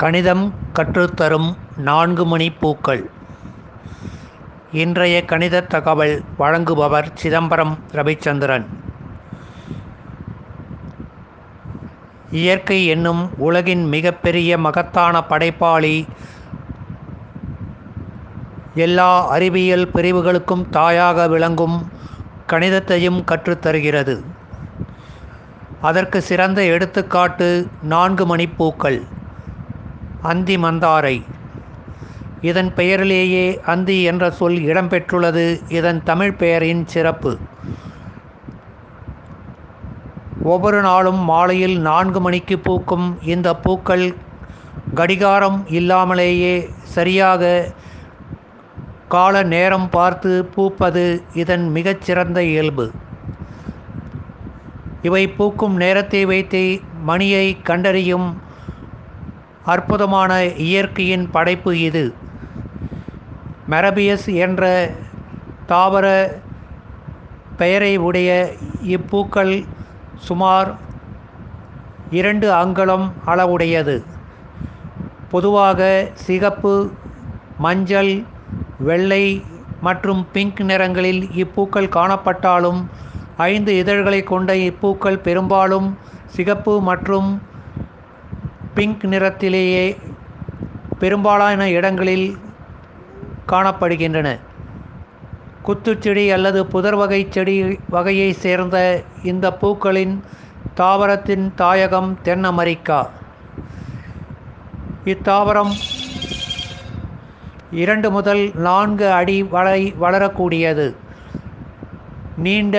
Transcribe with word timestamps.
கணிதம் 0.00 0.54
கற்றுத்தரும் 0.74 1.56
நான்கு 1.76 2.26
மணி 2.26 2.50
பூக்கள். 2.50 3.10
இன்றைய 4.72 5.24
கணித 5.24 5.62
தகவல் 5.62 6.22
வழங்குபவர் 6.38 7.08
சிதம்பரம் 7.14 7.78
ரவிச்சந்திரன். 7.92 8.66
இயற்கை 12.30 12.86
என்னும் 12.86 13.30
உலகின் 13.38 13.88
மிகப்பெரிய 13.88 14.58
மகத்தான 14.58 15.24
படைப்பாளி 15.24 16.06
எல்லா 18.74 19.10
அறிவியல் 19.28 19.90
பிரிவுகளுக்கும் 19.94 20.68
தாயாக 20.70 21.28
விளங்கும் 21.28 21.90
கணிதத்தையும் 22.46 23.20
கற்றுத்தருகிறது. 23.24 24.22
அதற்கு 25.80 26.20
சிறந்த 26.22 26.64
எடுத்துக்காட்டு 26.64 27.68
நான்கு 27.82 28.36
மணிப்பூக்கள் 28.36 29.00
அந்தி 30.22 30.56
மந்தாரை 30.56 31.22
இதன் 32.40 32.72
பெயரிலேயே 32.74 33.60
அந்தி 33.64 34.02
என்ற 34.02 34.30
சொல் 34.30 34.56
இடம்பெற்றுள்ளது. 34.56 35.60
இதன் 35.68 36.02
தமிழ் 36.02 36.32
பெயரின் 36.32 36.86
சிறப்பு. 36.86 37.38
ஒவ்வொரு 40.42 40.80
நாளும் 40.80 41.16
மாலையில் 41.16 41.78
நான்கு 41.78 42.20
மணிக்கு 42.20 42.58
பூக்கும் 42.58 43.18
இந்த 43.22 43.56
பூக்கள் 43.56 44.16
கடிகாரம் 44.94 45.66
இல்லாமலேயே 45.68 46.70
சரியாக 46.82 47.72
கால 49.08 49.42
நேரம் 49.42 49.88
பார்த்து 49.90 50.48
பூப்பது 50.56 51.22
இதன் 51.34 51.70
மிகச்சிறந்த 51.70 52.42
இயல்பு. 52.42 52.90
இவை 55.02 55.28
பூக்கும் 55.28 55.76
நேரத்தை 55.76 56.24
வைத்தே 56.24 56.80
மணியை 57.02 57.56
கண்டறியும் 57.62 58.44
அற்புதமான 59.66 60.32
இயற்கையின் 60.66 61.30
படைப்பு 61.30 61.70
இது. 61.78 62.02
மெரபியஸ் 63.68 64.26
என்ற 64.44 64.64
தாவர 65.66 66.06
பெயரை 67.58 67.92
உடைய 67.98 68.30
இப்பூக்கள் 68.96 69.54
சுமார் 70.26 70.70
இரண்டு 72.10 72.46
அங்குலம் 72.52 73.06
அளவுடையது. 73.26 73.96
பொதுவாக 75.32 75.80
சிகப்பு 76.26 76.74
மஞ்சள் 77.58 78.12
வெள்ளை 78.80 79.24
மற்றும் 79.82 80.22
பிங்க் 80.32 80.62
நிறங்களில் 80.62 81.22
இப்பூக்கள் 81.42 81.94
காணப்பட்டாலும் 81.96 82.80
ஐந்து 83.46 83.72
இதழ்களை 83.76 84.20
கொண்ட 84.22 84.50
இப்பூக்கள் 84.68 85.18
பெரும்பாலும் 85.18 85.88
சிகப்பு 86.36 86.74
மற்றும் 86.82 87.28
பிங்க் 88.76 89.04
நிறத்திலேயே 89.12 89.84
பெரும்பாலான 90.98 91.60
இடங்களில் 91.70 92.26
காணப்படுகின்றன. 93.52 94.28
குத்துச்செடி 95.66 96.24
அல்லது 96.36 96.60
புதர் 96.72 96.96
வகை 96.96 97.20
செடி 97.30 97.54
வகையை 97.94 98.30
சேர்ந்த 98.44 98.76
இந்த 99.22 99.46
பூக்களின் 99.60 100.14
தாவரத்தின் 100.80 101.46
தாயகம் 101.60 102.10
தென் 102.22 102.44
அமெரிக்கா. 102.44 103.00
இத்தாவரம் 105.04 105.74
இரண்டு 107.82 108.10
முதல் 108.10 108.42
நான்கு 108.66 109.06
அடி 109.10 109.38
வளை 109.54 109.80
வளரக்கூடியது. 110.00 110.86
நீண்ட 112.46 112.76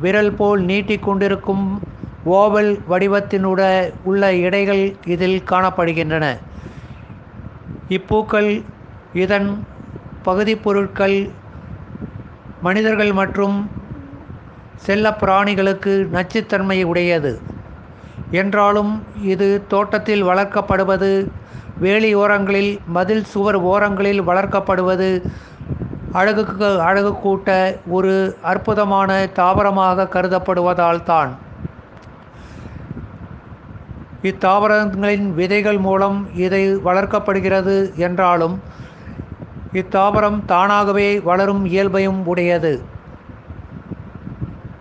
விரல் 0.00 0.34
போல் 0.34 0.62
நீட்டிக்கொண்டிருக்கும் 0.64 1.66
ஓவல் 2.34 2.70
வடிவத்தினுட 2.88 3.60
உள்ள 4.04 4.34
இடைகள் 4.36 4.82
இதில் 5.04 5.42
காணப்படுகின்றன. 5.42 6.24
இப்பூக்கள் 7.90 8.50
இதன் 9.14 9.48
பகுதிப் 10.22 10.62
பொருட்கள் 10.62 11.16
மனிதர்கள் 12.62 13.12
மற்றும் 13.12 13.56
செல்ல 14.82 15.10
பிராணிகளுக்கு 15.20 15.92
நச்சுத்தன்மை 16.12 16.82
உடையது. 16.82 17.32
என்றாலும் 18.32 18.92
இது 19.24 19.62
தோட்டத்தில் 19.68 20.24
வளர்க்கப்படுவது 20.24 21.10
வேலி 21.80 22.14
ஓரங்களில் 22.14 22.78
மதில் 22.86 23.24
சுவர் 23.24 23.56
ஓரங்களில் 23.64 24.22
வளர்க்கப்படுவது 24.22 25.08
அழகுக்கு 26.14 26.80
அழகு 26.80 27.12
கூட்ட 27.14 27.50
ஒரு 27.88 28.12
அற்புதமான 28.42 29.26
தாவரமாக 29.34 30.08
கருதப்படுவதால் 30.14 31.02
தான் 31.04 31.32
இத்தாவரங்களின் 34.30 35.26
விதைகள் 35.38 35.78
மூலம் 35.86 36.18
இதை 36.44 36.62
வளர்க்கப்படுகிறது 36.86 37.76
என்றாலும் 38.06 38.56
இத்தாவரம் 39.80 40.38
தானாகவே 40.52 41.08
வளரும் 41.28 41.64
இயல்பையும் 41.72 42.20
உடையது. 42.32 42.72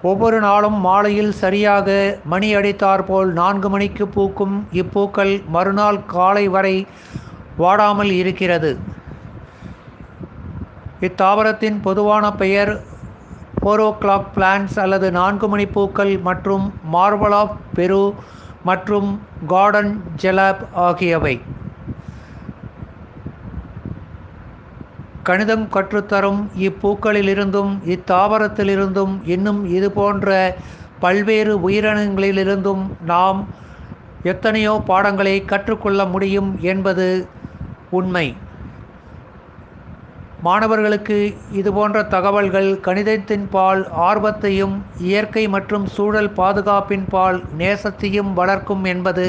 ஒவ்வொரு 0.09 0.37
நாளும் 0.39 0.77
மாலையில் 0.87 1.33
சரியாக 1.43 1.87
மணி 2.31 2.49
அடித்தாற்போல் 2.55 3.29
நான்கு 3.39 3.69
மணிக்கு 3.69 4.05
பூக்கும் 4.15 4.55
இப்பூக்கள் 4.81 5.33
மறுநாள் 5.55 5.99
காலை 6.15 6.45
வரை 6.55 6.75
வாடாமல் 7.57 8.11
இருக்கிறது. 8.21 8.71
இத்தாவரத்தின் 11.07 11.77
பொதுவான 11.87 12.25
பெயர் 12.41 12.71
ஃபோர் 13.59 13.83
ஓ 13.87 13.89
கிளாக் 14.01 14.31
பிளான்ஸ் 14.35 14.75
அல்லது 14.83 15.07
நான்கு 15.19 15.47
மணி 15.47 15.65
பூக்கள் 15.75 16.13
மற்றும் 16.27 16.65
மார்பல் 16.95 17.35
ஆஃப் 17.41 17.55
பெரு 17.77 18.01
மற்றும் 18.69 19.09
கார்டன் 19.51 19.91
ஜெலாப் 20.21 20.63
ஆகியவை. 20.85 21.35
கணிதம் 25.27 25.65
கற்றுத்தரும் 25.75 26.41
இப்பூக்களிலிருந்தும் 26.67 27.71
இத்தாவரத்திலிருந்தும் 27.93 29.13
இன்னும் 29.35 29.61
இது 29.77 29.87
போன்ற 29.91 30.29
பல்வேறு 31.03 31.53
உயிரினங்களிலிருந்தும் 31.67 32.83
நாம் 33.11 33.39
எத்தனையோ 34.31 34.73
பாடங்களை 34.89 35.33
கற்றுக்கொள்ள 35.51 36.05
முடியும் 36.13 36.51
என்பது 36.73 37.07
உண்மை. 37.99 38.27
மாணவர்களுக்கு 40.45 41.17
இதுபோன்ற 41.59 41.97
தகவல்கள் 42.13 42.69
கணிதத்தின் 42.87 43.45
பால் 43.49 43.81
ஆர்வத்தையும் 44.07 44.75
இயற்கை 45.05 45.43
மற்றும் 45.55 45.85
சூழல் 45.95 46.31
பாதுகாப்பின் 46.39 47.07
பால் 47.07 47.39
நேசத்தையும் 47.61 48.31
வளர்க்கும் 48.39 48.83
என்பது 48.93 49.25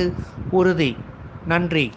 உறுதி. 0.52 0.90
நன்றி. 1.46 1.84